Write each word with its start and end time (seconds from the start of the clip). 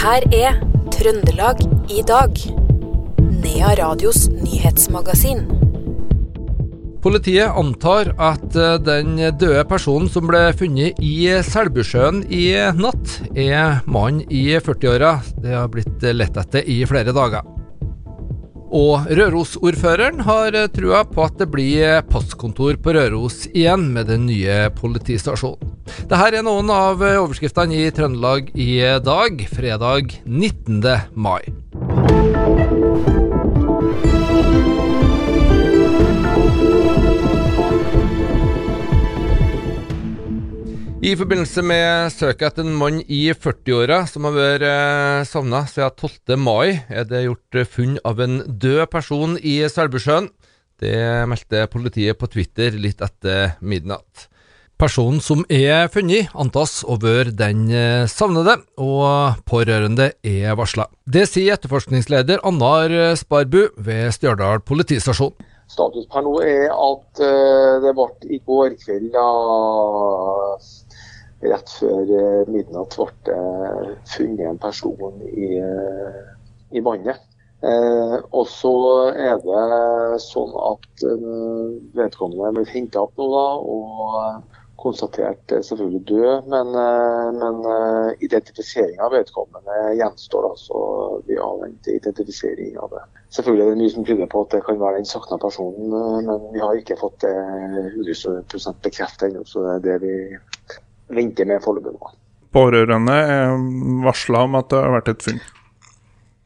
her 0.00 0.24
er 0.32 0.60
Trøndelag 0.94 1.58
i 1.92 2.00
dag. 2.08 2.38
Nea 3.20 3.72
Radios 3.76 4.28
nyhetsmagasin. 4.32 5.42
Politiet 7.04 7.52
antar 7.56 8.12
at 8.20 8.56
eh, 8.56 8.78
den 8.84 9.18
døde 9.40 9.64
personen 9.68 10.08
som 10.12 10.24
ble 10.28 10.40
funnet 10.56 11.00
i 11.04 11.28
Selbusjøen 11.44 12.22
i 12.32 12.46
natt, 12.76 13.18
er 13.36 13.80
mann 13.88 14.22
i 14.28 14.46
40-åra. 14.56 15.14
Det 15.36 15.52
har 15.56 15.68
blitt 15.72 16.04
lett 16.16 16.36
etter 16.44 16.64
i 16.64 16.80
flere 16.88 17.12
dager. 17.16 17.44
Og 18.70 19.08
Røros-ordføreren 19.10 20.22
har 20.24 20.56
trua 20.72 21.02
på 21.08 21.26
at 21.26 21.40
det 21.40 21.50
blir 21.52 22.00
passkontor 22.08 22.80
på 22.80 22.96
Røros 22.96 23.42
igjen 23.52 23.90
med 23.96 24.08
den 24.12 24.28
nye 24.30 24.62
politistasjonen. 24.80 25.69
Dette 26.10 26.20
er 26.30 26.44
noen 26.46 26.70
av 26.74 27.02
overskriftene 27.02 27.78
i 27.78 27.90
Trøndelag 27.94 28.50
i 28.54 28.80
dag, 29.04 29.42
fredag 29.50 30.16
19. 30.26 30.82
mai. 31.14 31.42
I 41.00 41.14
forbindelse 41.16 41.62
med 41.64 42.12
søket 42.12 42.50
etter 42.50 42.66
en 42.66 42.74
mann 42.76 42.98
i 43.08 43.22
40-åra 43.32 44.02
som 44.04 44.26
har 44.28 44.34
vært 44.36 44.64
eh, 44.68 45.22
savna 45.24 45.62
siden 45.64 45.94
12. 45.96 46.36
mai, 46.36 46.76
er 46.92 47.06
det 47.08 47.22
gjort 47.24 47.60
funn 47.72 47.94
av 48.04 48.20
en 48.20 48.42
død 48.44 48.82
person 48.92 49.38
i 49.40 49.54
Selbusjøen. 49.72 50.28
Det 50.76 51.00
meldte 51.28 51.64
politiet 51.72 52.20
på 52.20 52.28
Twitter 52.28 52.76
litt 52.76 53.00
etter 53.00 53.56
midnatt. 53.64 54.28
Personen 54.80 55.20
som 55.20 55.42
er 55.52 55.90
funnet, 55.92 56.30
antas 56.32 56.78
å 56.88 56.94
være 57.02 57.34
den 57.36 57.66
eh, 57.68 58.06
savnede, 58.08 58.54
og 58.80 59.42
pårørende 59.44 60.06
er 60.24 60.56
varsla. 60.56 60.86
Det 61.04 61.26
sier 61.28 61.58
etterforskningsleder 61.58 62.40
Annar 62.48 62.94
Sparbu 63.20 63.74
ved 63.76 64.08
Stjørdal 64.16 64.64
politistasjon. 64.64 65.36
Status 65.70 66.08
per 66.10 66.24
nå 66.24 66.32
er 66.42 66.72
at 66.72 67.20
uh, 67.20 67.76
det 67.84 67.92
ble 67.94 68.08
i 68.32 68.40
går 68.48 68.72
kveld 68.80 69.12
da 69.12 69.26
rett 71.48 71.72
før 71.78 72.10
eh, 72.16 72.48
midnatt 72.52 72.96
ble 72.96 73.36
funnet 74.10 74.46
en 74.48 74.60
person 74.60 75.20
i, 75.24 75.56
eh, 75.60 76.22
i 76.76 76.82
vannet. 76.84 77.20
Eh, 77.60 78.16
og 78.32 78.46
så 78.48 78.72
er 79.12 79.40
det 79.44 80.20
sånn 80.24 80.52
at 80.64 81.04
eh, 81.04 81.66
vedkommende 81.96 82.54
ble 82.56 82.64
henta 82.72 83.04
opp 83.04 83.20
nå 83.20 83.28
da, 83.32 83.46
og 83.60 84.59
konstatert 84.82 85.52
selvfølgelig 85.66 86.00
død. 86.08 86.48
Men, 86.52 86.72
eh, 86.84 87.28
men 87.36 87.60
eh, 87.74 88.14
identifisering 88.26 89.00
av 89.00 89.12
vedkommende 89.14 89.94
gjenstår. 89.98 90.50
altså 90.50 90.72
så 90.72 91.22
Vi 91.26 91.38
avventer 91.38 91.96
identifisering 91.96 92.78
av 92.78 92.90
det. 92.94 93.04
Selvfølgelig 93.36 93.66
er 93.66 93.70
det 93.70 93.82
mye 93.82 93.94
som 93.94 94.04
tyder 94.04 94.26
på 94.26 94.44
at 94.44 94.56
det 94.56 94.64
kan 94.66 94.80
være 94.80 94.96
den 94.96 95.10
savna 95.12 95.38
personen, 95.38 95.92
men 96.26 96.48
vi 96.52 96.62
har 96.64 96.74
ikke 96.74 96.98
fått 97.00 97.20
det 97.22 97.36
100 97.94 98.74
bekreftet 98.82 99.28
ennå. 99.30 99.44
Så 99.44 99.62
det 99.62 99.76
er 99.76 99.86
det 99.86 100.00
vi 100.02 100.16
venter 101.20 101.46
med 101.46 101.62
foreløpig. 101.62 102.12
Pårørende 102.50 103.14
er 103.14 103.56
varsla 104.04 104.44
om 104.48 104.56
at 104.58 104.70
det 104.72 104.82
har 104.82 104.94
vært 104.96 105.10
et 105.12 105.26
funn? 105.28 105.42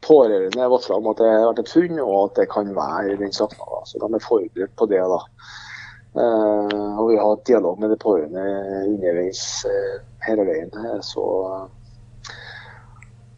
Pårørende 0.05 0.61
er 0.61 0.69
varsla 0.69 0.99
om 0.99 1.07
at 1.09 1.21
det 1.21 1.29
har 1.31 1.47
vært 1.49 1.63
et 1.63 1.71
funn, 1.73 2.01
og 2.03 2.17
at 2.19 2.41
det 2.41 2.49
kan 2.51 2.75
være 2.75 3.17
den 3.21 3.33
savna. 3.33 3.81
Så 3.89 4.01
de 4.01 4.11
er 4.13 4.27
forberedt 4.27 4.75
på 4.77 4.85
det. 4.91 5.01
da. 5.01 5.21
Uh, 6.15 6.99
og 6.99 7.09
Vi 7.09 7.17
har 7.19 7.27
hatt 7.27 7.47
dialog 7.47 7.79
med 7.79 7.91
de 7.91 7.97
pårørende 7.99 8.43
underveis 8.87 9.41
uh, 9.67 9.97
hele 10.27 10.45
veien. 10.47 10.71
Så, 11.03 11.25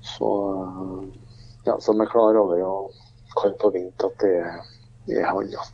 så, 0.06 0.30
ja, 1.66 1.78
så 1.80 1.94
de 1.96 2.06
er 2.06 2.12
klar 2.12 2.38
over 2.38 2.62
og 2.68 2.94
kan 3.38 3.58
forvente 3.62 4.12
at 4.12 4.22
det, 4.22 4.36
det 5.10 5.24
er 5.24 5.32
han. 5.32 5.50
Ja. 5.54 5.66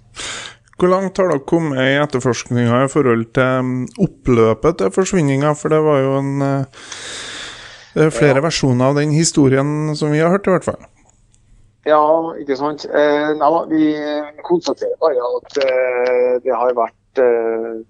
Hvor 0.80 0.90
langt 0.92 1.20
har 1.20 1.30
dere 1.30 1.46
kommet 1.48 1.80
i 1.84 2.00
etterforskninga 2.02 2.86
i 2.86 2.90
forhold 2.92 3.28
til 3.36 3.60
um, 3.60 3.76
oppløpet 4.04 4.80
til 4.80 4.96
forsvinninga? 4.96 5.54
For 5.60 5.72
det 5.72 5.84
var 5.86 6.02
jo 6.04 6.18
en 6.20 6.48
er 7.94 8.10
flere 8.10 8.40
ja. 8.40 8.46
versjoner 8.48 8.90
av 8.90 8.98
den 8.98 9.14
historien 9.14 9.94
som 9.96 10.12
vi 10.14 10.22
har 10.24 10.34
hørt, 10.34 10.48
i 10.48 10.56
hvert 10.56 10.66
fall. 10.66 10.82
Ja, 11.84 12.00
ikke 12.40 12.56
sant. 12.56 12.86
Eh, 12.88 13.32
nei, 13.36 13.50
vi 13.68 13.88
konstaterer 14.48 14.96
bare 15.02 15.24
at 15.40 15.58
eh, 15.66 16.36
det 16.46 16.54
har 16.56 16.76
vært, 16.78 17.20
eh, 17.20 17.82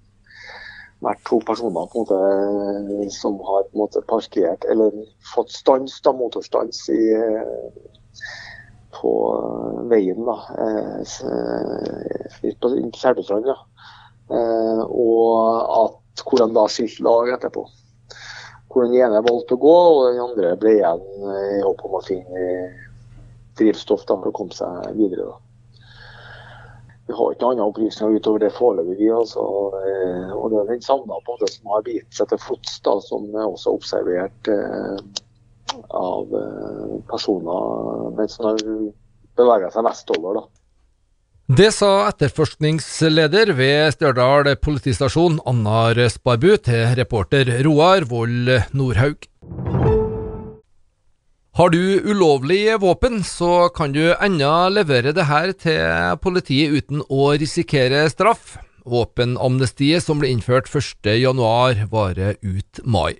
vært, 1.06 1.22
to 1.30 1.38
personer 1.46 1.76
måte, 1.94 2.18
som 3.14 3.38
har 3.46 3.68
på 3.68 3.76
en 3.76 3.84
måte, 3.84 4.02
parkert 4.10 4.66
eller 4.66 4.96
fått 5.36 5.54
stans, 5.54 6.00
da, 6.02 6.14
motorstans 6.18 6.88
i 6.90 7.04
på 8.98 9.12
veien 9.92 10.26
da, 10.26 10.40
eh, 10.64 10.98
på 12.62 12.72
Selbustrand. 12.98 13.52
Ja. 13.52 13.60
Eh, 14.34 14.82
og 14.90 15.70
at 15.84 16.24
hvor 16.24 16.42
de 16.42 16.50
da 16.56 16.66
skilte 16.72 17.06
lag 17.06 17.30
etterpå. 17.36 17.68
Hvor 18.74 18.88
den 18.88 18.98
ene 18.98 19.22
valgte 19.22 19.54
å 19.54 19.62
gå, 19.62 19.78
og 19.94 20.08
den 20.08 20.24
andre 20.24 20.56
ble 20.58 20.80
igjen 20.80 21.06
i 21.30 21.62
håp 21.62 21.86
om 21.86 22.00
å 22.00 22.04
finne 22.08 22.48
drivstoff 23.60 24.06
da, 24.10 24.18
for 24.20 24.32
å 24.32 24.38
komme 24.38 24.56
seg 24.56 24.94
videre. 24.98 25.32
da. 25.32 25.40
Vi 27.08 27.14
har 27.18 27.34
ikke 27.34 27.50
andre 27.52 27.68
opplysninger 27.68 28.16
utover 28.16 28.46
det 28.46 28.54
foreløpig. 28.56 29.10
Altså, 29.12 29.44
eh, 29.84 30.32
og 30.38 30.52
det 30.54 30.62
er 30.62 30.72
den 30.72 30.86
savna 30.86 31.20
som 31.28 31.72
har 31.74 31.84
bitt 31.84 32.16
seg 32.16 32.32
til 32.32 32.40
fots, 32.40 32.80
som 33.10 33.28
er 33.36 33.44
også 33.44 33.76
observert 33.76 34.52
eh, 34.52 34.98
av 36.00 36.36
eh, 36.40 36.98
personer 37.10 38.12
mens 38.16 38.38
han 38.40 38.54
har 38.54 38.68
bevega 39.36 39.72
seg 39.74 39.88
vestover. 39.90 40.40
da. 40.40 40.46
Det 41.54 41.74
sa 41.76 42.08
etterforskningsleder 42.08 43.52
ved 43.58 43.98
Stjørdal 43.98 44.54
politistasjon, 44.64 45.42
Annar 45.46 46.00
Sparbu, 46.08 46.56
til 46.64 46.96
reporter 46.96 47.52
Roar 47.68 48.08
Vold 48.08 48.48
Nordhaug. 48.72 49.28
Har 51.54 51.70
du 51.70 52.02
ulovlig 52.10 52.80
våpen, 52.82 53.20
så 53.24 53.70
kan 53.70 53.92
du 53.94 54.16
ennå 54.16 54.70
levere 54.74 55.12
det 55.14 55.28
her 55.30 55.52
til 55.54 56.16
politiet 56.18 56.74
uten 56.74 57.04
å 57.14 57.28
risikere 57.38 58.08
straff. 58.10 58.56
Våpenamnestiet 58.90 60.04
som 60.04 60.20
ble 60.20 60.30
innført 60.34 60.68
1.1, 60.68 61.86
varer 61.92 62.36
ut 62.42 62.82
mai. 62.84 63.16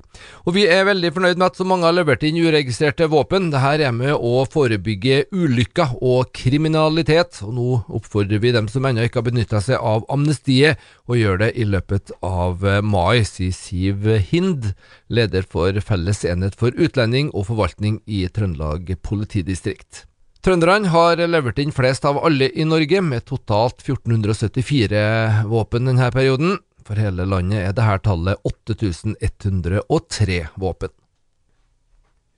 Og 0.46 0.54
Vi 0.58 0.66
er 0.68 0.86
veldig 0.88 1.14
fornøyd 1.16 1.40
med 1.40 1.48
at 1.48 1.60
så 1.60 1.68
mange 1.68 1.88
har 1.88 1.96
levert 1.96 2.24
inn 2.28 2.40
uregistrerte 2.42 3.08
våpen. 3.12 3.50
Dette 3.54 3.88
er 3.88 3.96
med 3.96 4.14
å 4.14 4.44
forebygge 4.50 5.26
ulykker 5.32 5.98
og 6.02 6.32
kriminalitet. 6.36 7.42
og 7.44 7.54
Nå 7.58 7.68
oppfordrer 7.88 8.44
vi 8.44 8.54
dem 8.56 8.70
som 8.72 8.86
ennå 8.86 9.08
ikke 9.08 9.22
har 9.22 9.30
benytta 9.30 9.62
seg 9.64 9.80
av 9.80 10.08
amnestiet, 10.14 10.80
å 11.08 11.18
gjøre 11.20 11.46
det 11.46 11.52
i 11.60 11.68
løpet 11.68 12.14
av 12.24 12.64
mai, 12.84 13.24
sier 13.28 13.52
Siv 13.56 14.08
Hind, 14.32 14.74
leder 15.10 15.44
for 15.48 15.76
Felles 15.84 16.24
enhet 16.28 16.56
for 16.60 16.76
utlending 16.76 17.32
og 17.34 17.50
forvaltning 17.52 18.02
i 18.06 18.26
Trøndelag 18.32 18.96
politidistrikt. 19.04 20.06
Trønderne 20.44 20.90
har 20.92 21.22
levert 21.24 21.60
inn 21.64 21.72
flest 21.72 22.04
av 22.04 22.18
alle 22.20 22.50
i 22.52 22.66
Norge, 22.68 23.00
med 23.00 23.24
totalt 23.30 23.80
1474 23.86 25.46
våpen 25.48 25.88
denne 25.88 26.10
perioden. 26.12 26.58
For 26.84 27.00
hele 27.00 27.24
landet 27.24 27.62
er 27.62 27.72
dette 27.78 28.02
tallet 28.04 28.42
8103 28.44 30.40
våpen. 30.60 30.92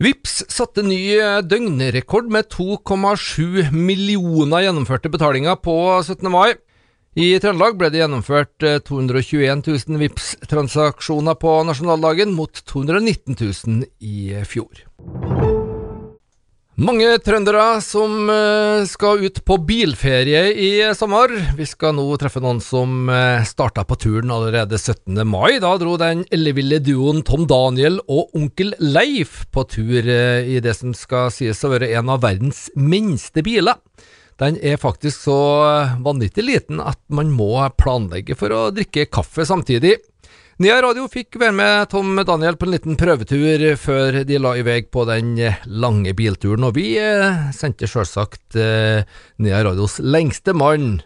Vips 0.06 0.44
satte 0.52 0.84
ny 0.86 1.18
døgnrekord 1.50 2.30
med 2.30 2.52
2,7 2.54 3.72
millioner 3.74 4.68
gjennomførte 4.68 5.10
betalinger 5.10 5.58
på 5.58 5.74
17. 6.04 6.30
mai. 6.30 6.54
I 7.16 7.32
Trøndelag 7.42 7.80
ble 7.80 7.90
det 7.90 8.04
gjennomført 8.04 8.68
221 8.86 9.64
000 9.66 10.02
vips 10.04 10.36
transaksjoner 10.52 11.40
på 11.42 11.56
nasjonaldagen, 11.66 12.36
mot 12.38 12.62
219 12.70 13.40
000 13.40 13.88
i 13.98 14.44
fjor. 14.46 14.86
Mange 16.76 17.08
trøndere 17.24 17.78
som 17.80 18.28
eh, 18.28 18.82
skal 18.84 19.22
ut 19.24 19.38
på 19.48 19.56
bilferie 19.64 20.42
i 20.60 20.72
sommer. 20.92 21.32
Vi 21.56 21.64
skal 21.64 21.94
nå 21.96 22.04
treffe 22.20 22.42
noen 22.44 22.60
som 22.60 23.08
eh, 23.08 23.46
starta 23.48 23.86
på 23.88 23.96
turen 23.96 24.34
allerede 24.36 24.76
17. 24.76 25.22
mai. 25.24 25.56
Da 25.64 25.72
dro 25.80 25.94
den 25.96 26.26
elleville 26.36 26.82
duoen 26.84 27.24
Tom 27.24 27.46
Daniel 27.48 28.02
og 28.12 28.36
onkel 28.36 28.76
Leif 28.84 29.46
på 29.56 29.64
tur 29.72 30.04
eh, 30.04 30.52
i 30.52 30.60
det 30.60 30.76
som 30.76 30.92
skal 30.92 31.32
sies 31.32 31.64
å 31.64 31.72
være 31.72 31.94
en 31.96 32.12
av 32.12 32.26
verdens 32.28 32.66
minste 32.76 33.46
biler. 33.46 33.80
Den 34.36 34.60
er 34.60 34.76
faktisk 34.76 35.30
så 35.30 35.40
vanvittig 36.04 36.44
liten 36.44 36.84
at 36.84 37.00
man 37.08 37.32
må 37.32 37.54
planlegge 37.80 38.36
for 38.36 38.52
å 38.52 38.66
drikke 38.76 39.08
kaffe 39.08 39.48
samtidig. 39.48 39.96
Nia 40.56 40.78
Radio 40.80 41.10
fikk 41.12 41.36
være 41.36 41.52
med 41.52 41.90
Tom 41.92 42.14
Daniel 42.24 42.56
på 42.56 42.64
en 42.64 42.72
liten 42.72 42.96
prøvetur 42.96 43.64
før 43.76 44.22
de 44.24 44.38
la 44.40 44.54
i 44.56 44.62
vei 44.64 44.78
på 44.88 45.02
den 45.04 45.34
lange 45.68 46.14
bilturen, 46.16 46.64
og 46.64 46.78
vi 46.78 46.94
eh, 46.96 47.50
sendte 47.52 47.90
selvsagt 47.92 48.56
eh, 48.56 49.04
Nia 49.44 49.60
Radios 49.68 49.98
lengste 50.00 50.56
mann 50.56 51.02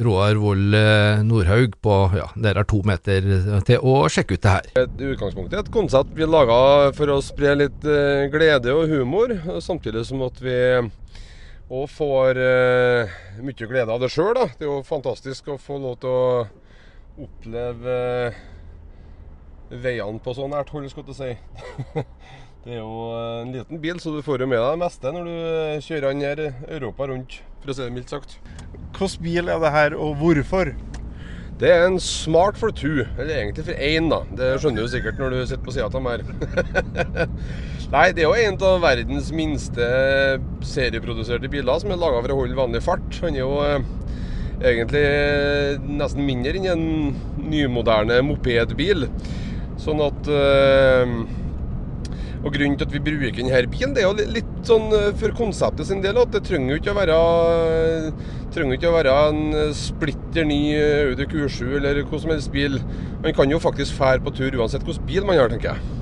Roar 0.00 0.40
Vold 0.40 0.78
eh, 0.80 1.20
Nordhaug 1.28 1.76
på 1.84 1.98
ja, 2.16 2.30
har 2.40 2.70
to 2.72 2.80
meter 2.88 3.28
til 3.68 3.84
å 3.84 3.98
sjekke 4.08 4.40
ut 4.40 4.46
det 4.48 4.54
her. 4.54 4.72
Et 4.86 5.04
utgangspunkt 5.10 5.52
er 5.52 5.60
et 5.66 5.70
konsept 5.76 6.16
vi 6.16 6.32
laga 6.32 6.58
for 6.96 7.12
å 7.12 7.20
spre 7.20 7.52
litt 7.66 7.84
glede 8.32 8.72
og 8.72 8.88
humor, 8.96 9.36
samtidig 9.60 10.08
som 10.08 10.24
at 10.24 10.40
vi 10.40 10.58
òg 11.68 11.86
får 11.92 12.44
mye 13.44 13.72
glede 13.76 13.92
av 13.92 14.00
det 14.00 14.14
sjøl. 14.16 14.46
Det 14.56 14.64
er 14.64 14.72
jo 14.72 14.82
fantastisk 14.88 15.52
å 15.52 15.60
få 15.60 15.82
lov 15.84 16.00
til 16.00 16.16
å 16.16 16.28
oppleve 17.28 17.96
veiene 19.70 20.22
på 20.22 20.34
så 20.36 20.48
nært 20.50 20.72
hold, 20.74 20.88
skal 20.92 21.06
du 21.06 21.14
si. 21.16 21.32
Det 22.66 22.74
er 22.74 22.80
jo 22.80 23.02
en 23.14 23.52
liten 23.54 23.78
bil, 23.78 24.00
så 24.02 24.10
du 24.10 24.24
får 24.26 24.42
jo 24.42 24.48
med 24.50 24.58
deg 24.58 24.72
det 24.74 24.80
meste 24.80 25.10
når 25.14 25.28
du 25.28 25.82
kjører 25.86 26.08
den 26.08 26.24
her 26.26 26.40
Europa 26.74 27.06
rundt, 27.06 27.36
for 27.62 27.70
å 27.70 27.76
si 27.78 27.84
det 27.84 27.94
mildt 27.94 28.10
sagt. 28.10 28.40
Hvilken 28.96 29.22
bil 29.22 29.52
er 29.54 29.60
det 29.62 29.70
her, 29.70 29.94
og 29.94 30.16
hvorfor? 30.18 30.72
Det 31.56 31.70
er 31.72 31.86
en 31.86 32.00
Smart 32.02 32.58
for 32.60 32.74
two, 32.74 33.06
eller 33.16 33.30
egentlig 33.36 33.64
for 33.68 33.78
én, 33.80 34.10
da. 34.10 34.18
Det 34.34 34.48
skjønner 34.60 34.82
du 34.82 34.90
sikkert 34.92 35.22
når 35.22 35.32
du 35.32 35.38
sitter 35.46 35.62
på 35.64 35.72
sida 35.72 35.86
av 35.86 36.08
her. 36.10 36.24
Nei, 37.94 38.04
det 38.12 38.24
er 38.24 38.26
jo 38.26 38.34
en 38.34 38.58
av 38.66 38.82
verdens 38.82 39.30
minste 39.32 39.86
serieproduserte 40.66 41.48
biler 41.52 41.80
som 41.80 41.94
er 41.94 42.02
laga 42.02 42.20
for 42.26 42.34
å 42.34 42.40
holde 42.42 42.58
vanlig 42.58 42.82
fart. 42.84 43.22
Han 43.22 43.38
er 43.38 43.44
jo 43.44 43.54
eh, 43.62 43.88
egentlig 44.74 45.06
nesten 46.02 46.26
mindre 46.26 46.58
enn 46.58 46.68
en 46.74 46.86
nymoderne 47.54 48.20
mopedbil. 48.26 49.06
Sånn 49.86 50.02
at 50.02 50.30
eh, 50.34 51.12
og 52.46 52.54
Grunnen 52.54 52.76
til 52.78 52.86
at 52.86 52.94
vi 52.94 53.02
bruker 53.02 53.34
denne 53.38 53.60
bilen, 53.70 53.92
det 53.94 54.02
er 54.02 54.06
jo 54.06 54.30
litt 54.34 54.50
sånn 54.66 54.90
eh, 54.94 55.12
for 55.18 55.34
konseptet 55.38 55.88
sin 55.88 56.02
del 56.02 56.18
at 56.20 56.32
det 56.34 56.44
trenger 56.46 56.74
jo 56.74 56.80
ikke 56.82 56.94
å 56.94 56.98
være 56.98 57.18
trenger 58.54 58.78
ikke 58.78 58.90
å 58.90 58.96
være 58.96 59.14
en 59.30 59.74
splitter 59.76 60.46
ny 60.48 60.60
Audi 61.10 61.26
Q7 61.30 61.76
eller 61.76 62.00
hva 62.08 62.20
som 62.22 62.32
helst 62.32 62.52
bil. 62.54 62.78
Man 63.22 63.34
kan 63.36 63.50
jo 63.52 63.60
faktisk 63.62 63.98
fære 63.98 64.24
på 64.24 64.32
tur 64.36 64.56
uansett 64.58 64.86
hvilken 64.86 65.06
bil 65.08 65.26
man 65.28 65.38
har, 65.38 65.52
tenker 65.52 65.74
jeg. 65.74 65.96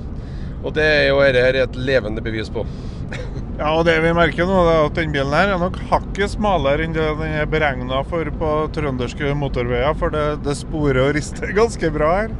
Og 0.65 0.73
det 0.73 0.85
er 0.85 1.09
jo 1.11 1.19
dette 1.21 1.65
et 1.65 1.81
levende 1.89 2.25
bevis 2.25 2.51
på. 2.53 2.65
Ja, 3.55 3.69
og 3.71 3.85
det 3.87 3.93
vi 4.03 4.09
merker 4.11 4.43
nå, 4.49 4.55
er 4.67 4.81
at 4.89 4.97
den 4.97 5.13
bilen 5.13 5.31
her 5.31 5.53
er 5.53 5.59
nok 5.61 5.77
hakket 5.87 6.33
smalere 6.33 6.83
enn 6.83 6.91
det 6.91 7.05
den 7.21 7.37
er 7.39 7.45
beregna 7.47 8.01
for 8.03 8.27
på 8.41 8.49
trønderske 8.75 9.31
motorveier, 9.39 9.95
for 9.95 10.11
det, 10.11 10.25
det 10.43 10.57
sporer 10.59 10.99
og 11.05 11.13
rister 11.15 11.53
ganske 11.61 11.91
bra 11.95 12.09
her. 12.17 12.33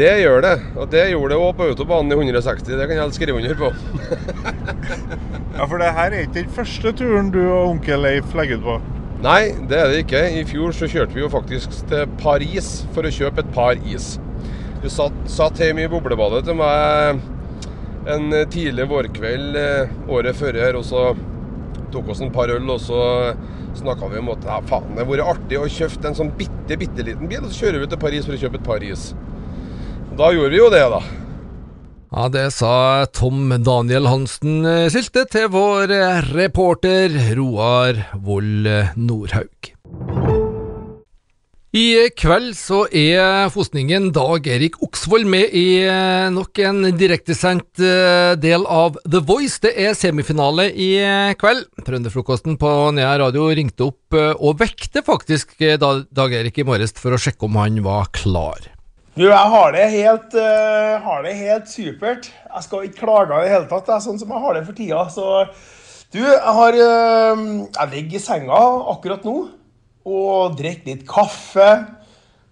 Det 0.00 0.12
gjør 0.22 0.40
det, 0.40 0.52
og 0.80 0.86
det 0.88 1.00
gjorde 1.10 1.34
det 1.34 1.38
òg 1.44 1.50
på 1.58 1.66
autobanen 1.68 2.14
i 2.14 2.16
160. 2.16 2.70
Det 2.72 2.86
kan 2.88 2.96
jeg 2.96 3.16
skrive 3.18 3.36
under 3.36 3.58
på. 3.58 3.68
ja, 5.58 5.66
for 5.66 5.76
det 5.82 5.90
her 5.92 6.14
er 6.14 6.22
ikke 6.22 6.38
den 6.38 6.54
første 6.56 6.92
turen 6.96 7.28
du 7.34 7.42
og 7.42 7.74
onkel 7.74 8.00
Leif 8.06 8.32
legger 8.38 8.62
ut 8.62 8.64
på? 8.64 8.76
Nei, 9.20 9.50
det 9.68 9.76
er 9.76 9.90
det 9.92 9.98
ikke. 10.06 10.22
I 10.40 10.46
fjor 10.48 10.72
så 10.72 10.88
kjørte 10.88 11.12
vi 11.12 11.20
jo 11.20 11.28
faktisk 11.28 11.74
til 11.90 12.08
Paris 12.22 12.70
for 12.94 13.04
å 13.04 13.12
kjøpe 13.12 13.44
et 13.44 13.52
par 13.52 13.76
is. 13.92 14.14
Du 14.80 14.88
satt, 14.88 15.18
satt 15.28 15.60
hjemme 15.60 15.84
i 15.84 15.90
boblebadet 15.92 16.46
til 16.48 16.56
meg 16.56 17.20
en 18.08 18.32
tidlig 18.48 18.86
vårkveld 18.88 19.58
eh, 19.60 19.90
året 20.08 20.38
før 20.38 20.56
her, 20.62 20.78
og 20.80 20.86
så 20.88 21.10
tok 21.92 22.08
oss 22.14 22.22
en 22.24 22.32
par 22.32 22.48
øl, 22.48 22.64
og 22.72 22.80
så 22.80 23.02
snakka 23.76 24.08
vi 24.08 24.22
om 24.22 24.32
at 24.32 24.48
ja, 24.48 24.56
faen, 24.64 24.94
det 24.94 25.04
hadde 25.04 25.12
vært 25.12 25.34
artig 25.34 25.60
å 25.60 25.68
kjøpe 25.68 26.08
en 26.08 26.16
sånn 26.16 26.32
bitte, 26.40 26.80
bitte 26.80 27.04
liten 27.04 27.28
bil, 27.28 27.44
og 27.44 27.52
så 27.52 27.66
kjører 27.66 27.84
vi 27.84 27.90
til 27.92 28.00
Paris 28.00 28.24
for 28.24 28.38
å 28.38 28.40
kjøpe 28.40 28.62
et 28.62 28.70
par 28.70 28.86
is. 28.88 29.10
Da 30.20 30.26
gjorde 30.36 30.52
vi 30.52 30.58
jo 30.58 30.66
det, 30.68 30.82
da. 30.92 30.98
Ja, 32.10 32.24
det 32.28 32.50
sa 32.52 33.06
Tom 33.08 33.54
Daniel 33.64 34.04
Hansen 34.10 34.66
Sylte 34.92 35.22
til 35.32 35.46
vår 35.48 35.88
reporter 36.34 37.14
Roar 37.38 37.96
Vold 38.20 38.66
Nordhaug. 39.00 39.70
I 41.72 41.86
kveld 42.18 42.50
så 42.58 42.82
er 42.92 43.48
fosningen 43.54 44.10
Dag 44.12 44.44
Erik 44.50 44.76
Oksvold 44.84 45.24
med 45.30 45.54
i 45.56 45.86
nok 46.34 46.60
en 46.66 46.90
direktesendt 46.98 47.80
del 48.42 48.66
av 48.68 48.98
The 49.06 49.22
Voice. 49.24 49.62
Det 49.62 49.72
er 49.72 49.96
semifinale 49.96 50.66
i 50.74 50.90
kveld. 51.40 51.64
Trønderfrokosten 51.86 52.58
på 52.60 52.74
Nea 52.98 53.14
radio 53.22 53.48
ringte 53.56 53.88
opp 53.88 54.18
og 54.18 54.60
vekte 54.60 55.00
faktisk 55.06 55.56
Dag 55.80 56.36
Erik 56.42 56.60
i 56.60 56.66
morges 56.68 56.92
for 56.98 57.16
å 57.16 57.22
sjekke 57.22 57.48
om 57.48 57.56
han 57.62 57.80
var 57.86 58.12
klar. 58.18 58.68
Du, 59.20 59.26
jeg 59.28 59.52
har 59.52 59.74
det, 59.74 59.82
helt, 59.92 60.32
uh, 60.32 60.94
har 61.04 61.24
det 61.26 61.34
helt 61.36 61.66
supert. 61.68 62.30
Jeg 62.30 62.64
skal 62.64 62.86
ikke 62.86 63.02
klage 63.02 63.36
i 63.36 63.42
det 63.44 63.50
hele 63.52 63.66
tatt. 63.68 63.84
Det 63.84 63.92
er 63.92 64.04
sånn 64.06 64.20
som 64.20 64.30
jeg 64.32 64.40
har 64.40 64.54
det 64.56 64.62
for 64.64 64.78
tida. 64.78 65.02
Så 65.12 65.26
du, 66.14 66.22
jeg 66.22 66.54
har 66.56 66.78
uh, 66.78 67.42
Jeg 67.66 67.90
ligger 67.90 68.16
i 68.16 68.22
senga 68.24 68.60
akkurat 68.94 69.26
nå 69.28 69.34
og 70.08 70.54
drikker 70.56 70.88
litt 70.88 71.02
kaffe. 71.04 71.68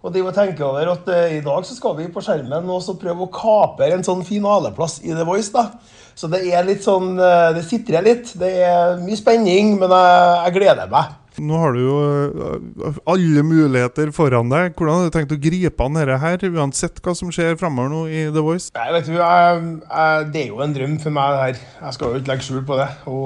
Og 0.05 0.12
de 0.12 0.20
må 0.26 0.35
tenke 0.37 0.61
over 0.67 0.93
at 0.93 1.09
uh, 1.09 1.38
i 1.38 1.41
dag 1.47 1.65
så 1.65 1.79
skal 1.79 1.97
vi 2.03 2.11
på 2.12 2.20
skjermen 2.26 2.69
og 2.69 2.85
så 2.85 2.99
prøve 3.00 3.25
å 3.25 3.32
kapre 3.32 3.88
en 3.94 4.05
sånn 4.05 4.20
finaleplass 4.29 4.99
i 5.09 5.17
The 5.17 5.25
Voice. 5.25 5.49
da. 5.56 5.70
Så 6.19 6.29
det 6.29 6.43
er 6.50 6.69
litt 6.69 6.85
sånn 6.85 7.15
Det 7.17 7.65
sitrer 7.65 8.05
litt. 8.05 8.35
Det 8.37 8.53
er 8.67 9.00
mye 9.00 9.17
spenning, 9.17 9.79
men 9.81 9.88
jeg, 9.88 10.37
jeg 10.43 10.59
gleder 10.59 10.93
meg. 10.93 11.17
Nå 11.38 11.58
har 11.62 11.75
du 11.75 11.81
jo 11.81 11.96
eh, 12.02 12.99
alle 13.08 13.43
muligheter 13.46 14.11
foran 14.14 14.50
deg. 14.50 14.75
Hvordan 14.79 14.99
har 14.99 15.08
du 15.08 15.14
tenkt 15.14 15.35
å 15.35 15.40
gripe 15.40 15.85
an 15.85 15.99
dette 15.99 16.19
her, 16.23 16.44
uansett 16.50 16.99
hva 17.05 17.14
som 17.19 17.31
skjer 17.35 17.58
framover 17.61 17.93
nå 17.93 18.00
i 18.11 18.25
The 18.35 18.43
Voice? 18.44 18.73
Nei, 18.76 18.88
vet 18.96 19.11
du, 19.11 19.14
jeg, 19.19 19.61
jeg, 19.85 20.31
Det 20.35 20.43
er 20.43 20.50
jo 20.50 20.62
en 20.64 20.75
drøm 20.75 20.96
for 21.02 21.14
meg, 21.14 21.37
det 21.37 21.44
her. 21.44 21.61
Jeg 21.85 21.96
skal 21.96 22.11
jo 22.14 22.23
ikke 22.23 22.32
legge 22.32 22.49
skjul 22.49 22.64
på 22.69 22.81
det. 22.81 22.88
Å 23.11 23.19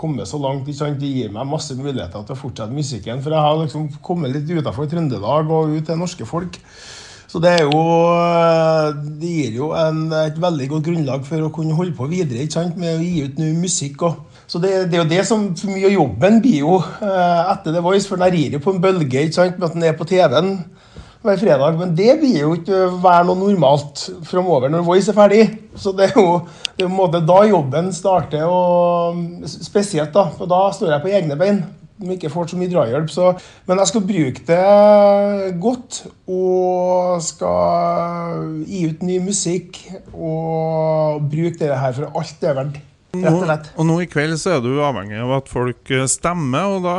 komme 0.00 0.26
så 0.28 0.40
langt 0.42 0.66
ikke 0.66 0.80
sant? 0.80 0.98
det 1.02 1.12
gir 1.12 1.30
meg 1.34 1.48
masse 1.48 1.74
muligheter 1.78 2.26
til 2.26 2.36
å 2.36 2.40
fortsette 2.40 2.74
musikken. 2.74 3.22
For 3.24 3.34
jeg 3.34 3.46
har 3.46 3.62
liksom 3.62 3.86
kommet 4.04 4.34
litt 4.34 4.50
utafor 4.50 4.90
Trøndelag 4.90 5.50
og 5.50 5.76
ut 5.76 5.86
til 5.86 6.02
norske 6.02 6.26
folk. 6.28 6.58
Så 7.32 7.40
det 7.40 7.62
jo 7.62 7.78
Det 9.22 9.30
gir 9.30 9.54
jo 9.56 9.70
en, 9.76 10.04
et 10.12 10.36
veldig 10.36 10.66
godt 10.74 10.90
grunnlag 10.90 11.24
for 11.24 11.46
å 11.46 11.52
kunne 11.54 11.78
holde 11.78 11.96
på 11.96 12.10
videre 12.10 12.44
ikke 12.44 12.58
sant? 12.58 12.76
med 12.76 12.98
å 12.98 13.04
gi 13.06 13.24
ut 13.24 13.40
ny 13.40 13.54
musikk. 13.62 14.02
og 14.08 14.31
så 14.52 14.60
det, 14.60 14.70
det, 14.92 14.98
er 14.98 15.00
jo 15.00 15.08
det 15.08 15.22
som 15.24 15.44
for 15.56 15.72
mye 15.72 15.88
av 15.88 15.94
jobben 15.94 16.34
blir 16.44 16.58
jo 16.60 16.74
eh, 16.76 17.52
etter 17.54 17.72
The 17.72 17.80
Voice, 17.80 18.04
for 18.04 18.20
den 18.20 18.34
rir 18.34 18.52
jo 18.52 18.58
på 18.60 18.74
en 18.74 18.82
bølge 18.84 19.22
ikke 19.24 19.38
sant, 19.38 19.56
med 19.56 19.70
at 19.70 19.78
den 19.78 19.86
er 19.88 19.94
på 19.96 20.04
TV-en 20.10 20.50
hver 21.22 21.40
fredag. 21.40 21.78
Men 21.80 21.94
det 21.96 22.18
blir 22.20 22.36
jo 22.42 22.50
ikke 22.58 22.82
være 23.00 23.30
noe 23.30 23.40
normalt 23.40 24.02
framover 24.28 24.68
når 24.68 24.84
Voice 24.84 25.08
er 25.08 25.16
ferdig. 25.16 25.46
Så 25.72 25.94
det 25.96 26.10
er 26.10 26.20
jo 26.20 26.42
det 26.76 26.84
er 26.84 26.90
en 26.90 26.98
måte 26.98 27.22
da 27.24 27.38
jobben 27.48 27.88
starter, 27.96 28.44
og 28.44 29.48
spesielt 29.48 30.12
da, 30.12 30.26
for 30.36 30.50
da 30.50 30.66
står 30.76 30.98
jeg 30.98 31.06
på 31.06 31.14
egne 31.16 31.40
bein. 31.40 31.64
Om 32.02 32.12
ikke 32.12 32.34
får 32.34 32.52
så 32.52 32.60
mye 32.60 32.68
drahjelp. 32.68 33.08
Så, 33.14 33.32
men 33.64 33.80
jeg 33.80 33.88
skal 33.88 34.06
bruke 34.12 34.46
det 34.52 35.58
godt, 35.64 36.04
og 36.28 37.24
skal 37.24 38.48
gi 38.68 38.84
ut 38.92 39.04
ny 39.06 39.20
musikk. 39.32 39.80
Og 40.12 41.24
bruke 41.24 41.56
det 41.62 41.72
her 41.72 42.00
for 42.02 42.20
alt 42.20 42.40
det 42.42 42.52
er 42.52 42.64
verdt. 42.64 42.82
Rett 43.12 43.34
og 43.34 43.42
slett. 43.44 43.66
Og 43.76 43.84
nå 43.84 43.98
i 44.00 44.08
kveld 44.08 44.38
så 44.40 44.54
er 44.54 44.60
du 44.64 44.70
avhengig 44.80 45.18
av 45.20 45.34
at 45.36 45.50
folk 45.52 45.90
eh, 45.92 46.06
stemmer, 46.08 46.78
og 46.78 46.86
da, 46.86 46.94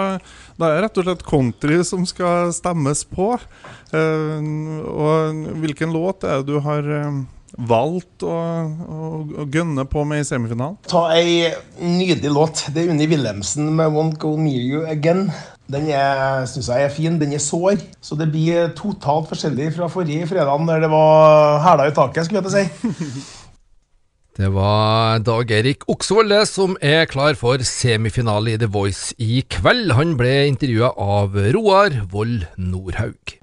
da 0.62 0.68
er 0.68 0.76
det 0.76 0.84
rett 0.86 1.00
og 1.02 1.08
slett 1.08 1.24
country 1.26 1.80
som 1.88 2.04
skal 2.06 2.52
stemmes 2.54 3.02
på. 3.10 3.32
Uh, 3.94 4.82
og 4.90 5.58
hvilken 5.62 5.94
låt 5.94 6.26
er 6.26 6.42
det 6.42 6.54
du 6.54 6.60
har 6.66 6.86
uh, 6.86 7.18
valgt 7.70 8.26
å, 8.26 8.34
å, 8.34 9.10
å 9.42 9.48
gønne 9.54 9.86
på 9.90 10.06
med 10.10 10.22
i 10.22 10.30
semifinalen? 10.30 10.78
Ta 10.90 11.08
ei 11.18 11.50
nydelig 11.82 12.34
låt. 12.34 12.64
Det 12.74 12.86
er 12.86 12.94
Unni 12.94 13.10
Wilhelmsen 13.10 13.74
med 13.74 13.94
'Won't 13.94 14.22
Go 14.22 14.38
Near 14.38 14.62
You 14.62 14.86
Again'. 14.86 15.32
Den 15.74 15.88
syns 16.50 16.68
jeg 16.70 16.86
er 16.86 16.92
fin. 16.94 17.16
Den 17.18 17.34
er 17.34 17.42
sår. 17.42 17.82
Så 18.04 18.18
det 18.20 18.28
blir 18.30 18.74
totalt 18.78 19.32
forskjellig 19.32 19.72
fra 19.78 19.88
forrige 19.90 20.28
fredag, 20.30 20.68
der 20.68 20.84
det 20.86 20.92
var 20.92 21.64
hæla 21.64 21.88
i 21.90 21.96
taket, 21.96 22.28
skulle 22.28 22.44
jeg 22.44 22.50
til 22.50 22.54
å 22.54 22.60
si. 22.60 23.24
Det 24.34 24.48
var 24.50 25.20
Dag 25.22 25.52
Erik 25.54 25.84
Oksvold 25.86 26.34
som 26.50 26.72
er 26.82 27.04
klar 27.06 27.36
for 27.38 27.62
semifinale 27.62 28.56
i 28.56 28.58
The 28.58 28.66
Voice 28.66 29.14
i 29.22 29.44
kveld. 29.46 29.92
Han 29.94 30.16
ble 30.18 30.32
intervjua 30.50 30.90
av 30.98 31.38
Roar 31.54 32.00
Vold 32.10 32.48
Nordhaug. 32.58 33.36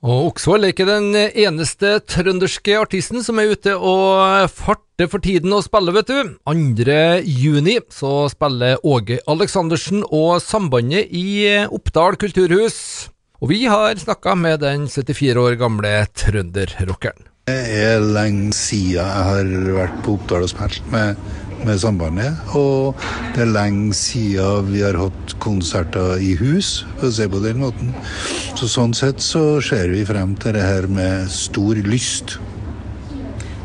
Og 0.00 0.30
Oksvold 0.30 0.64
er 0.64 0.72
ikke 0.72 0.88
den 0.88 1.12
eneste 1.12 1.98
trønderske 2.08 2.78
artisten 2.80 3.20
som 3.20 3.36
er 3.36 3.52
ute 3.52 3.76
og 3.76 4.48
farter 4.48 5.12
for 5.12 5.20
tiden 5.20 5.52
og 5.52 5.66
spiller, 5.66 5.92
vet 5.92 6.08
du. 6.08 6.32
2. 6.48 6.96
juni 7.28 7.76
så 7.92 8.30
spiller 8.32 8.80
Åge 8.80 9.20
Aleksandersen 9.28 10.06
og 10.08 10.38
Sambandet 10.40 11.12
i 11.12 11.66
Oppdal 11.68 12.16
kulturhus. 12.16 13.10
Og 13.44 13.52
vi 13.52 13.66
har 13.68 13.92
snakka 14.00 14.38
med 14.40 14.64
den 14.64 14.88
74 14.88 15.36
år 15.36 15.60
gamle 15.60 15.98
trønderrockeren. 16.16 17.28
Det 17.50 17.82
er 17.82 18.02
lenge 18.04 18.52
siden 18.54 19.00
jeg 19.00 19.22
har 19.26 19.48
vært 19.74 19.94
på 20.04 20.12
Oppdal 20.14 20.44
og 20.46 20.50
spilt 20.52 20.84
med, 20.92 21.18
med 21.66 21.80
Sambandet. 21.82 22.36
Og 22.54 23.00
det 23.34 23.42
er 23.42 23.50
lenge 23.50 23.96
siden 23.96 24.68
vi 24.68 24.84
har 24.84 24.98
hatt 25.00 25.34
konserter 25.42 26.20
i 26.22 26.36
hus, 26.38 26.84
for 27.00 27.08
å 27.08 27.14
si 27.16 27.26
på 27.32 27.40
den 27.42 27.58
måten. 27.64 27.90
Så 28.54 28.68
sånn 28.70 28.94
sett 28.94 29.24
så 29.24 29.42
ser 29.66 29.90
vi 29.90 30.04
frem 30.06 30.36
til 30.38 30.54
det 30.54 30.62
her 30.62 30.86
med 30.92 31.26
stor 31.34 31.80
lyst. 31.90 32.36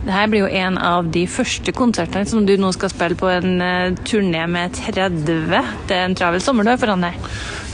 Dette 0.05 0.25
blir 0.31 0.45
jo 0.45 0.49
en 0.63 0.79
av 0.81 1.11
de 1.13 1.27
første 1.29 1.73
konsertene 1.75 2.25
som 2.29 2.47
du 2.47 2.55
nå 2.61 2.71
skal 2.73 2.93
spille 2.93 3.19
på 3.19 3.29
en 3.35 3.61
uh, 3.61 4.01
turné 4.07 4.47
med 4.49 4.73
30. 4.81 5.29
Det 5.85 5.99
er 5.99 6.07
en 6.07 6.17
travel 6.17 6.41
sommer 6.41 6.65
du 6.65 6.73
har 6.73 6.81
foran 6.81 7.05
deg? 7.05 7.21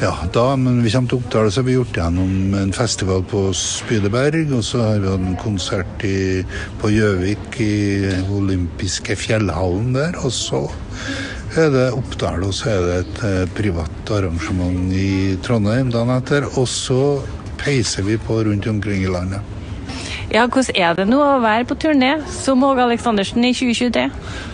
Ja, 0.01 0.15
da, 0.33 0.55
men 0.57 0.79
vi 0.81 0.89
kommer 0.89 1.11
til 1.11 1.19
Oppdal, 1.21 1.51
så 1.53 1.61
har 1.61 1.67
vi 1.67 1.75
gjort 1.75 1.93
gjennom 1.93 2.55
en 2.57 2.71
festival 2.73 3.21
på 3.29 3.43
Spydeberg. 3.53 4.49
Og 4.57 4.63
så 4.65 4.81
har 4.81 5.03
vi 5.03 5.11
hatt 5.11 5.27
en 5.27 5.37
konsert 5.37 6.05
i, 6.07 6.41
på 6.81 6.89
Gjøvik, 6.89 7.59
i 7.61 8.09
olympiske 8.33 9.13
fjellhallen 9.13 9.93
der. 9.93 10.17
Og 10.25 10.33
så 10.33 10.63
er 11.53 11.69
det 11.69 11.85
Oppdal, 11.93 12.47
og 12.47 12.57
så 12.57 12.71
er 12.73 12.81
det 12.87 12.97
et 13.03 13.23
eh, 13.29 13.45
privat 13.53 14.13
arrangement 14.17 14.89
i 14.89 15.37
Trondheim 15.45 15.93
dagen 15.93 16.15
etter. 16.17 16.49
Og 16.55 16.65
så 16.65 17.21
peiser 17.61 18.09
vi 18.09 18.17
på 18.17 18.41
rundt 18.49 18.65
omkring 18.73 19.05
i 19.05 19.13
landet. 19.13 19.45
Ja, 20.31 20.47
Hvordan 20.47 20.81
er 20.81 20.97
det 20.97 21.09
nå 21.11 21.21
å 21.21 21.41
være 21.43 21.67
på 21.69 21.75
turné 21.77 22.15
som 22.31 22.65
Åge 22.65 22.87
Aleksandersen 22.87 23.45
i 23.45 23.53
2023? 23.53 24.09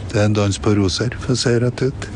Det 0.08 0.22
er 0.22 0.30
en 0.30 0.36
dans 0.38 0.60
på 0.64 0.72
roser, 0.78 1.16
for 1.20 1.36
å 1.36 1.40
si 1.40 1.52
det 1.52 1.62
rett 1.66 1.84
ut. 1.90 2.08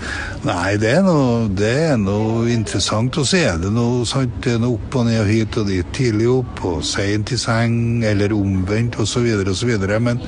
Nei, 0.48 0.78
det 0.80 0.94
er 0.96 1.04
noe, 1.06 1.50
det 1.60 1.72
er 1.92 1.98
noe 2.00 2.46
interessant. 2.54 3.18
Og 3.20 3.28
så 3.28 3.42
er 3.42 3.60
det 3.62 3.72
noe, 3.76 4.06
sant, 4.08 4.38
det 4.46 4.56
er 4.56 4.62
noe 4.64 4.78
opp 4.78 5.00
og 5.02 5.08
ned 5.10 5.20
og 5.24 5.32
hit 5.32 5.60
og 5.60 5.68
dit. 5.70 5.92
Tidlig 5.96 6.30
opp 6.32 6.64
og 6.70 6.82
seint 6.88 7.34
i 7.36 7.40
seng, 7.40 7.76
eller 8.08 8.36
omvendt 8.36 9.00
osv. 9.04 9.28
osv. 9.52 9.74
Men 10.08 10.22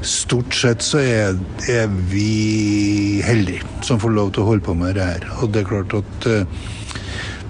stort 0.00 0.56
sett 0.56 0.84
så 0.86 1.02
er, 1.02 1.40
er 1.70 1.90
vi 2.12 3.20
heldige 3.26 3.66
som 3.84 4.00
får 4.00 4.16
lov 4.16 4.32
til 4.32 4.44
å 4.44 4.52
holde 4.52 4.66
på 4.66 4.76
med 4.78 4.96
det 4.96 5.10
her. 5.12 5.28
Og 5.42 5.52
det 5.52 5.62
er 5.62 5.68
klart 5.68 5.96
at 5.98 6.28
uh, 6.30 6.68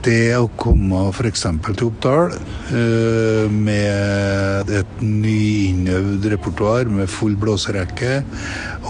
det 0.03 0.35
å 0.35 0.49
komme 0.59 1.05
f.eks. 1.13 1.45
til 1.63 1.85
Oppdal 1.87 2.33
uh, 2.35 3.47
med 3.53 4.73
et 4.75 5.03
nyinnøvd 5.03 6.27
repertoar 6.35 6.91
med 6.91 7.11
full 7.11 7.37
blåserekke 7.39 8.23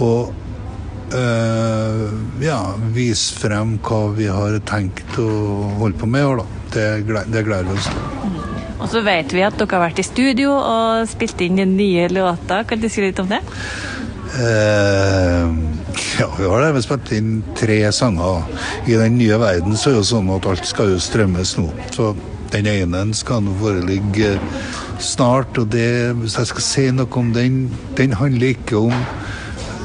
og 0.00 0.32
uh, 1.14 2.08
ja, 2.42 2.58
vise 2.94 3.38
frem 3.38 3.76
hva 3.84 4.00
vi 4.16 4.28
har 4.30 4.58
tenkt 4.68 5.18
å 5.20 5.28
holde 5.80 5.98
på 6.00 6.08
med 6.10 6.24
i 6.24 6.30
år, 6.30 6.42
da. 6.42 6.60
Det, 6.72 6.86
det 7.32 7.44
gleder 7.46 7.68
vi 7.68 7.76
oss 7.76 7.88
til. 7.90 8.40
Og 8.82 8.88
så 8.90 9.02
vet 9.06 9.30
vi 9.30 9.44
at 9.46 9.54
dere 9.60 9.76
har 9.76 9.84
vært 9.84 10.00
i 10.02 10.06
studio 10.06 10.54
og 10.56 11.06
spilt 11.10 11.42
inn 11.44 11.60
den 11.60 11.76
nye 11.78 12.08
låta. 12.10 12.62
Kan 12.66 12.82
du 12.82 12.88
si 12.90 13.04
litt 13.04 13.20
om 13.22 13.28
det? 13.30 13.38
Uh, 14.32 15.52
ja, 16.18 16.26
vi 16.38 16.48
har 16.48 16.64
det. 16.64 16.72
Vi 16.78 16.82
spilt 16.88 17.12
inn 17.14 17.32
tre 17.58 17.78
sanger. 17.94 18.48
I 18.88 18.98
den 18.98 19.18
nye 19.20 19.38
verden 19.38 19.76
så 19.78 19.92
er 19.92 20.00
det 20.00 20.08
sånn 20.10 20.32
at 20.34 20.48
alt 20.50 20.66
skal 20.66 20.94
jo 20.94 21.02
strømmes 21.02 21.54
nå. 21.60 21.68
Så 21.94 22.10
den 22.52 22.68
ene 22.68 23.04
skal 23.16 23.44
nå 23.44 23.54
foreligge 23.60 24.34
snart. 25.02 25.60
Og 25.60 25.70
det, 25.72 26.16
hvis 26.18 26.38
jeg 26.40 26.50
skal 26.50 26.66
si 26.66 26.88
noe 26.96 27.20
om 27.20 27.30
den, 27.36 27.62
den 27.98 28.16
handler 28.18 28.56
ikke 28.56 28.82
om 28.88 28.96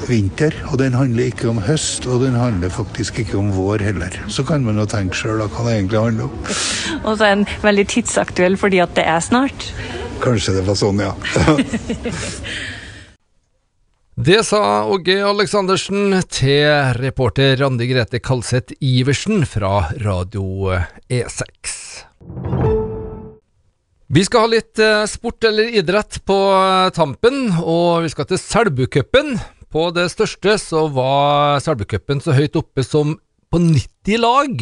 vinter, 0.10 0.56
og 0.72 0.80
den 0.82 0.96
handler 0.98 1.30
ikke 1.30 1.50
om 1.52 1.60
høst, 1.64 2.08
og 2.08 2.24
den 2.24 2.38
handler 2.38 2.72
faktisk 2.74 3.20
ikke 3.24 3.38
om 3.40 3.52
vår 3.56 3.84
heller. 3.86 4.16
Så 4.32 4.46
kan 4.48 4.66
man 4.66 4.80
jo 4.80 4.88
tenke 4.90 5.18
sjøl 5.18 5.44
hva 5.44 5.66
det 5.68 5.76
egentlig 5.76 6.02
handler 6.02 6.30
om. 6.30 6.40
Og 7.08 7.18
så 7.18 7.28
er 7.28 7.36
den 7.36 7.46
veldig 7.64 7.86
tidsaktuell 7.92 8.58
fordi 8.60 8.82
at 8.84 8.96
det 8.98 9.06
er 9.08 9.22
snart. 9.24 9.70
Kanskje 10.24 10.58
det 10.58 10.66
var 10.68 10.80
sånn, 10.80 11.04
ja. 11.04 11.14
Det 14.18 14.40
sa 14.48 14.60
Åge 14.90 15.20
Aleksandersen 15.22 16.16
til 16.34 16.66
reporter 16.98 17.54
Randi 17.60 17.86
Grete 17.92 18.18
Kalseth 18.18 18.74
Iversen 18.82 19.46
fra 19.46 19.92
Radio 20.02 20.74
E6. 21.06 21.76
Vi 24.08 24.24
skal 24.24 24.46
ha 24.46 24.50
litt 24.50 24.80
eh, 24.80 25.04
sport 25.06 25.44
eller 25.46 25.70
idrett 25.76 26.22
på 26.26 26.38
eh, 26.56 26.90
tampen, 26.96 27.52
og 27.60 28.08
vi 28.08 28.12
skal 28.14 28.26
til 28.30 28.40
Selbucupen. 28.40 29.36
På 29.68 29.90
det 29.92 30.06
største 30.14 30.56
så 30.62 30.86
var 30.96 31.60
Selbucupen 31.60 32.22
så 32.24 32.36
høyt 32.38 32.56
oppe 32.56 32.86
som 32.88 33.18
på 33.52 33.60
90 33.60 34.20
lag. 34.24 34.62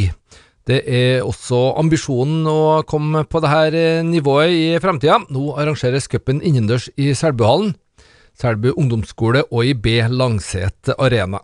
Det 0.65 0.79
er 0.81 1.21
også 1.21 1.75
ambisjonen 1.77 2.47
å 2.49 2.61
komme 2.89 3.21
på 3.29 3.41
dette 3.43 4.01
nivået 4.07 4.53
i 4.53 4.63
fremtida. 4.81 5.19
Nå 5.29 5.51
arrangeres 5.61 6.09
cupen 6.09 6.41
innendørs 6.41 6.87
i 6.97 7.11
Selbuhallen, 7.13 7.75
Selbu 8.35 8.71
ungdomsskole 8.73 9.45
og 9.51 9.69
i 9.69 9.75
B 9.77 9.99
Langset 10.09 10.89
arena. 10.97 11.43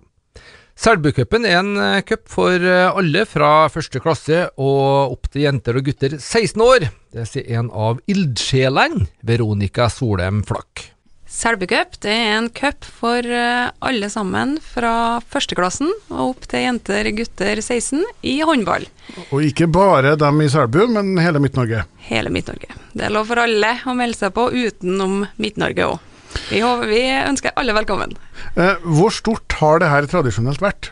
Selbucupen 0.81 1.45
er 1.45 1.59
en 1.59 2.01
cup 2.07 2.25
for 2.31 2.65
alle 2.65 3.27
fra 3.29 3.67
første 3.69 4.01
klasse 4.01 4.47
og 4.57 5.13
opp 5.13 5.29
til 5.29 5.45
jenter 5.45 5.77
og 5.77 5.85
gutter 5.85 6.17
16 6.17 6.65
år. 6.65 6.87
Det 7.13 7.27
sier 7.29 7.61
en 7.61 7.69
av 7.69 8.01
ildsjelene, 8.09 9.05
Veronica 9.21 9.85
Solheim 9.93 10.41
Flakk. 10.49 10.87
Selbucup 11.31 11.95
det 12.03 12.11
er 12.11 12.33
en 12.35 12.49
cup 12.51 12.83
for 12.83 13.23
alle 13.23 14.09
sammen 14.11 14.57
fra 14.59 15.21
førsteklassen 15.31 15.87
og 16.11 16.33
opp 16.33 16.47
til 16.51 16.65
jenter, 16.65 17.07
gutter 17.15 17.61
16 17.63 18.03
i 18.27 18.35
håndball. 18.43 18.83
Og 19.29 19.47
ikke 19.47 19.69
bare 19.71 20.17
dem 20.19 20.43
i 20.43 20.49
Selbu, 20.51 20.83
men 20.91 21.15
hele 21.23 21.39
Midt-Norge. 21.39 21.85
Hele 22.09 22.33
Midt-Norge. 22.35 22.75
Det 22.91 23.07
er 23.07 23.15
lov 23.15 23.31
for 23.31 23.39
alle 23.39 23.77
å 23.87 23.95
melde 23.95 24.19
seg 24.19 24.35
på 24.35 24.49
utenom 24.51 25.21
Midt-Norge 25.39 25.87
òg. 25.93 26.07
Vi, 26.51 26.61
vi, 26.87 27.01
ønsker 27.27 27.55
alle 27.59 27.75
velkommen. 27.75 28.15
Eh, 28.55 28.83
hvor 28.83 29.13
stort 29.15 29.55
har 29.59 29.81
det 29.81 29.91
her 29.91 30.07
tradisjonelt 30.11 30.63
vært? 30.63 30.91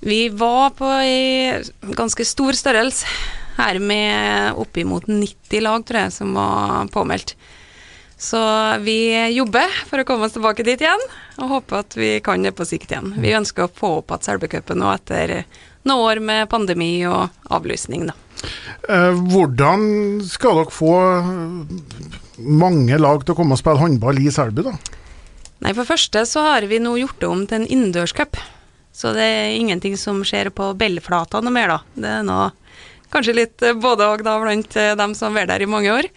Vi 0.00 0.28
var 0.32 0.72
på 0.78 0.88
ei 1.02 1.60
ganske 1.96 2.24
stor 2.24 2.56
størrelse 2.56 3.08
her 3.58 3.80
med 3.82 4.58
oppimot 4.60 5.08
90 5.10 5.64
lag, 5.66 5.84
tror 5.86 6.06
jeg, 6.06 6.14
som 6.14 6.36
var 6.38 6.88
påmeldt. 6.94 7.34
Så 8.20 8.38
vi 8.84 8.98
jobber 9.32 9.72
for 9.88 10.02
å 10.02 10.04
komme 10.04 10.26
oss 10.28 10.34
tilbake 10.36 10.64
dit 10.66 10.82
igjen, 10.82 11.02
og 11.40 11.52
håper 11.54 11.78
at 11.78 11.94
vi 11.96 12.10
kan 12.20 12.42
det 12.44 12.52
på 12.52 12.66
sikt 12.68 12.90
igjen. 12.92 13.14
Vi 13.16 13.32
ønsker 13.32 13.64
å 13.64 13.72
få 13.72 13.94
opp 14.02 14.12
igjen 14.12 14.26
Selbucupen 14.28 14.76
nå 14.82 14.90
etter 14.92 15.38
noen 15.88 16.02
år 16.04 16.20
med 16.20 16.50
pandemi 16.52 16.98
og 17.08 17.32
avlysning, 17.48 18.10
da. 18.10 18.16
Eh, 18.92 19.16
hvordan 19.32 20.20
skal 20.28 20.60
dere 20.60 20.74
få 20.74 20.92
mange 22.44 22.98
lag 23.00 23.24
til 23.24 23.32
å 23.32 23.38
komme 23.38 23.56
og 23.56 23.62
spille 23.62 23.80
håndball 23.80 24.20
i 24.20 24.32
Selbu, 24.34 24.66
da? 24.68 24.74
Nei, 25.64 25.72
For 25.76 25.88
første 25.88 26.26
så 26.28 26.44
har 26.44 26.66
vi 26.68 26.80
nå 26.80 26.92
gjort 27.00 27.24
det 27.24 27.30
om 27.30 27.46
til 27.48 27.62
en 27.62 27.70
innendørscup. 27.72 28.36
Så 28.92 29.14
det 29.16 29.24
er 29.24 29.54
ingenting 29.56 29.96
som 29.96 30.20
skjer 30.28 30.50
på 30.52 30.74
Bellflata 30.76 31.40
noe 31.40 31.56
mer, 31.56 31.72
da. 31.72 31.80
Det 31.96 32.12
er 32.18 32.28
nå 32.28 32.42
kanskje 33.16 33.36
litt 33.38 33.64
både 33.80 34.12
og 34.12 34.26
da 34.28 34.36
blant 34.44 34.76
dem 34.76 35.16
som 35.16 35.30
har 35.30 35.40
vært 35.40 35.54
der 35.54 35.64
i 35.64 35.70
mange 35.72 35.96
år. 35.96 36.10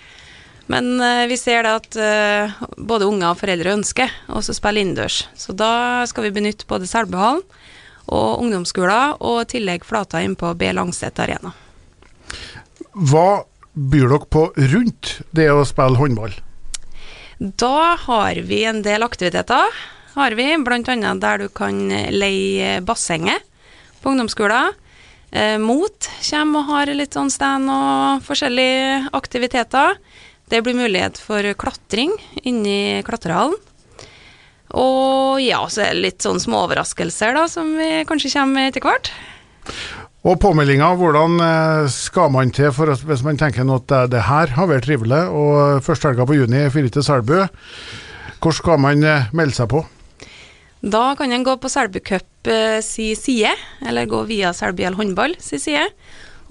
Men 0.72 0.96
uh, 1.02 1.26
vi 1.28 1.38
ser 1.40 1.66
det 1.66 1.74
at 1.76 1.98
uh, 2.00 2.62
både 2.78 3.08
unger 3.10 3.34
og 3.34 3.40
foreldre 3.42 3.74
ønsker 3.76 4.12
også 4.32 4.54
å 4.54 4.60
spille 4.60 4.84
innendørs. 4.84 5.24
Så 5.36 5.56
da 5.58 6.04
skal 6.10 6.28
vi 6.28 6.36
benytte 6.38 6.68
både 6.70 6.88
Selbuhallen 6.90 7.44
og 8.14 8.44
ungdomsskoler, 8.44 9.18
og 9.24 9.44
i 9.46 9.50
tillegg 9.56 9.86
flata 9.88 10.20
inn 10.24 10.36
på 10.40 10.50
B 10.60 10.72
Langset 10.76 11.20
arena. 11.24 11.54
Hva 12.94 13.44
byr 13.74 14.10
dere 14.12 14.28
på 14.30 14.48
rundt 14.74 15.14
det 15.32 15.48
å 15.52 15.64
spille 15.66 16.00
håndball? 16.02 16.36
Da 17.40 17.96
har 18.04 18.38
vi 18.46 18.62
en 18.68 18.84
del 18.86 19.04
aktiviteter, 19.04 19.72
har 20.14 20.36
vi. 20.38 20.46
Bl.a. 20.62 21.14
der 21.24 21.42
du 21.42 21.48
kan 21.50 21.80
leie 22.14 22.78
bassenget 22.86 23.48
på 24.04 24.12
ungdomsskolen. 24.14 24.76
Eh, 25.34 25.58
Mot 25.58 26.10
kommer 26.30 26.62
og 26.62 26.70
har 26.70 26.92
litt 26.94 27.18
sånn 27.18 27.32
stand 27.34 27.72
og 27.72 28.22
forskjellige 28.28 29.10
aktiviteter. 29.18 29.98
Det 30.54 30.60
blir 30.62 30.76
mulighet 30.78 31.18
for 31.18 31.42
klatring 31.58 32.12
inni 32.46 33.02
klatrehallen. 33.08 33.56
Og 34.78 35.40
ja, 35.42 35.64
så 35.66 35.82
er 35.82 35.96
det 35.96 36.04
litt 36.04 36.26
sånn 36.26 36.38
små 36.42 36.68
overraskelser 36.68 37.34
da, 37.34 37.48
som 37.50 37.72
vi 37.80 38.04
kanskje 38.06 38.30
kommer 38.36 38.68
etter 38.70 38.84
hvert. 38.86 39.10
Og 40.22 40.38
påmeldinga, 40.44 40.92
hvordan 41.00 41.42
skal 41.90 42.30
man 42.36 42.54
til 42.54 42.70
for 42.76 42.94
at, 42.94 43.02
hvis 43.02 43.24
man 43.26 43.40
tenker 43.42 43.66
at 43.66 43.88
det, 43.90 44.02
det 44.14 44.22
her 44.28 44.54
har 44.54 44.70
vært 44.70 44.86
trivelig, 44.86 45.24
og 45.34 45.82
første 45.88 46.12
helga 46.12 46.28
på 46.30 46.38
juni 46.38 46.62
fire 46.74 46.94
til 46.94 47.06
Selbu, 47.08 47.34
hvor 48.38 48.54
skal 48.54 48.78
man 48.86 49.02
melde 49.34 49.58
seg 49.58 49.72
på? 49.74 49.82
Da 50.86 51.16
kan 51.18 51.34
en 51.34 51.48
gå 51.48 51.58
på 51.58 51.72
Selbucup 51.72 52.54
si 52.86 53.10
side, 53.18 53.56
eller 53.82 54.06
gå 54.06 54.22
via 54.30 54.54
Selbujell 54.54 55.02
håndball 55.02 55.34
si 55.42 55.58
side. 55.66 55.90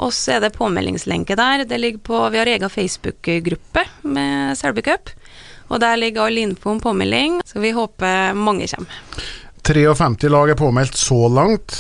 Og 0.00 0.12
så 0.16 0.36
er 0.36 0.44
det 0.44 0.54
påmeldingslenke 0.56 1.36
der. 1.38 1.66
Det 1.68 1.80
ligger 1.80 2.02
på, 2.06 2.22
vi 2.32 2.40
har 2.40 2.50
egen 2.50 2.72
Facebook-gruppe 2.72 3.84
med 4.02 4.56
Selbucup. 4.58 5.12
Og 5.72 5.80
der 5.80 5.96
ligger 5.96 6.26
all 6.26 6.38
info 6.38 6.70
om 6.70 6.80
påmelding, 6.80 7.40
så 7.48 7.60
vi 7.62 7.72
håper 7.72 8.34
mange 8.36 8.68
kommer. 8.68 8.98
53 9.62 10.28
lag 10.32 10.50
er 10.50 10.58
påmeldt 10.58 10.98
så 10.98 11.28
langt. 11.30 11.76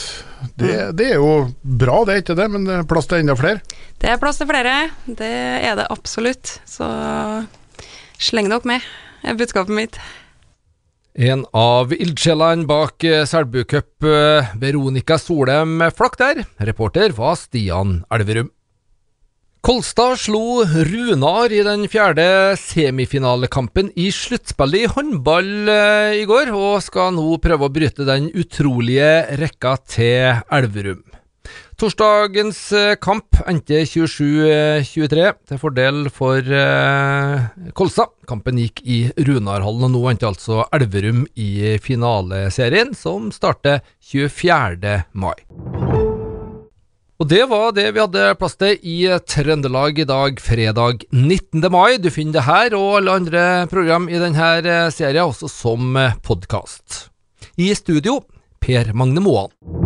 Det, 0.54 0.92
det, 0.98 1.12
er 1.12 1.20
jo 1.20 1.50
bra, 1.62 2.02
det 2.06 2.14
er 2.14 2.22
ikke 2.22 2.36
det, 2.38 2.48
men 2.50 2.64
det 2.66 2.76
er 2.78 2.88
plass 2.88 3.08
til 3.10 3.22
enda 3.22 3.34
flere? 3.38 3.62
Det 4.02 4.10
er 4.10 4.20
plass 4.22 4.40
til 4.40 4.48
flere, 4.50 4.76
det 5.06 5.32
er 5.62 5.76
det 5.78 5.86
absolutt. 5.90 6.56
Så 6.66 6.88
sleng 8.22 8.50
dere 8.50 8.66
med, 8.68 8.86
er 9.22 9.38
budskapet 9.38 9.76
mitt. 9.76 9.98
En 11.12 11.44
av 11.52 11.92
ildsjelene 11.92 12.64
bak 12.64 13.04
Selbucup, 13.28 14.00
Veronica 14.56 15.18
Solheim 15.20 15.84
Flakk 15.92 16.16
der. 16.16 16.44
Reporter 16.64 17.12
var 17.12 17.36
Stian 17.36 18.00
Elverum. 18.08 18.48
Kolstad 19.62 20.16
slo 20.18 20.64
Runar 20.66 21.52
i 21.54 21.60
den 21.62 21.84
fjerde 21.86 22.56
semifinalekampen 22.58 23.92
i 23.94 24.08
sluttspillet 24.10 24.88
i 24.88 24.90
håndball 24.90 25.70
eh, 25.70 26.16
i 26.18 26.24
går, 26.26 26.50
og 26.50 26.80
skal 26.82 27.12
nå 27.14 27.36
prøve 27.38 27.68
å 27.68 27.70
bryte 27.70 28.02
den 28.08 28.26
utrolige 28.34 29.12
rekka 29.38 29.76
til 29.86 30.40
Elverum. 30.50 31.04
Torsdagens 31.82 32.58
eh, 32.78 32.92
kamp 33.02 33.40
endte 33.50 33.80
27-23 33.90 35.22
til 35.50 35.58
fordel 35.58 36.04
for 36.14 36.38
eh, 36.38 37.72
Kolsa. 37.74 38.04
Kampen 38.30 38.60
gikk 38.62 38.78
i 38.86 38.98
Runarhallen, 39.18 39.88
og 39.88 39.90
nå 39.90 40.02
endte 40.12 40.28
altså 40.30 40.60
Elverum 40.78 41.24
i 41.34 41.74
finaleserien, 41.82 42.94
som 42.94 43.32
starter 43.34 43.82
24. 43.98 44.94
mai. 45.10 45.34
Og 47.18 47.26
det 47.34 47.42
var 47.50 47.74
det 47.74 47.88
vi 47.96 48.04
hadde 48.04 48.30
plass 48.38 48.54
til 48.62 48.78
i 48.86 49.00
Trøndelag 49.34 49.98
i 49.98 50.06
dag, 50.06 50.38
fredag 50.38 51.02
19. 51.10 51.66
mai. 51.66 51.98
Du 51.98 52.12
finner 52.14 52.38
det 52.38 52.46
her 52.46 52.78
og 52.78 53.00
alle 53.00 53.18
andre 53.24 53.46
program 53.70 54.06
i 54.06 54.22
denne 54.22 54.86
serien 54.94 55.26
også 55.26 55.50
som 55.50 55.98
podkast. 56.22 57.08
I 57.58 57.74
studio 57.74 58.20
Per 58.62 58.94
Magne 58.94 59.26
Moan. 59.26 59.81